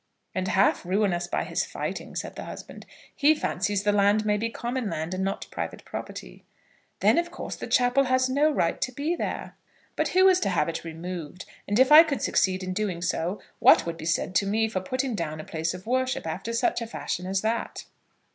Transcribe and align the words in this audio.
"And 0.33 0.47
half 0.47 0.83
ruin 0.83 1.13
us 1.13 1.27
by 1.27 1.43
his 1.43 1.63
fighting," 1.63 2.15
said 2.15 2.35
the 2.35 2.45
husband. 2.45 2.87
"He 3.15 3.35
fancies 3.35 3.83
the 3.83 3.91
land 3.91 4.25
may 4.25 4.35
be 4.35 4.49
common 4.49 4.89
land, 4.89 5.13
and 5.13 5.23
not 5.23 5.45
private 5.51 5.85
property." 5.85 6.43
"Then 7.01 7.19
of 7.19 7.29
course 7.29 7.55
the 7.55 7.67
chapel 7.67 8.05
has 8.05 8.27
no 8.27 8.49
right 8.49 8.81
to 8.81 8.91
be 8.91 9.15
there." 9.15 9.53
"But 9.95 10.07
who 10.07 10.27
is 10.27 10.39
to 10.39 10.49
have 10.49 10.67
it 10.67 10.83
removed? 10.83 11.45
And 11.67 11.77
if 11.77 11.91
I 11.91 12.01
could 12.01 12.23
succeed 12.23 12.63
in 12.63 12.73
doing 12.73 13.03
so, 13.03 13.43
what 13.59 13.85
would 13.85 13.97
be 13.97 14.05
said 14.05 14.33
to 14.37 14.47
me 14.47 14.67
for 14.67 14.81
putting 14.81 15.13
down 15.13 15.39
a 15.39 15.43
place 15.43 15.71
of 15.75 15.85
worship 15.85 16.25
after 16.25 16.51
such 16.51 16.81
a 16.81 16.87
fashion 16.87 17.27
as 17.27 17.41
that?" 17.41 17.85